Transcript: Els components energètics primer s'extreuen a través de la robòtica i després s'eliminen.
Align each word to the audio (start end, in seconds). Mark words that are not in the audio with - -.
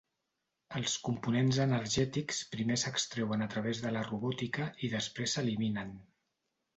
Els 0.77 0.93
components 1.09 1.57
energètics 1.65 2.39
primer 2.55 2.77
s'extreuen 2.83 3.47
a 3.47 3.49
través 3.51 3.81
de 3.83 3.91
la 3.99 4.03
robòtica 4.07 4.67
i 4.89 4.89
després 4.95 5.37
s'eliminen. 5.37 5.93